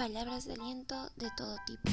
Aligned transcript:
palabras 0.00 0.46
de 0.46 0.54
aliento 0.54 1.10
de 1.16 1.30
todo 1.36 1.54
tipo. 1.66 1.90